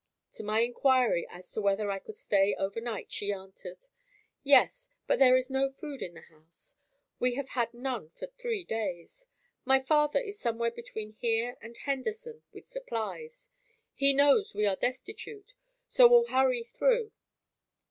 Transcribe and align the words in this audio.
To 0.31 0.41
my 0.43 0.61
inquiry 0.61 1.27
as 1.29 1.51
to 1.51 1.61
whether 1.61 1.91
I 1.91 1.99
could 1.99 2.15
stay 2.15 2.55
over 2.55 2.81
night, 2.81 3.11
she 3.11 3.31
answered, 3.31 3.85
"Yes, 4.41 4.89
but 5.05 5.19
there 5.19 5.37
is 5.37 5.51
no 5.51 5.69
food 5.69 6.01
in 6.01 6.15
the 6.15 6.21
house. 6.23 6.75
We 7.19 7.35
have 7.35 7.49
had 7.49 7.71
none 7.71 8.09
for 8.09 8.25
three 8.25 8.63
days. 8.63 9.27
My 9.63 9.79
father 9.79 10.19
is 10.19 10.39
somewhere 10.39 10.71
between 10.71 11.11
here 11.11 11.55
and 11.61 11.77
Henderson 11.77 12.41
with 12.51 12.67
supplies. 12.67 13.51
He 13.93 14.11
knows 14.11 14.55
we 14.55 14.65
are 14.65 14.75
destitute, 14.75 15.53
so 15.87 16.07
will 16.07 16.25
hurry 16.29 16.63
through." 16.63 17.11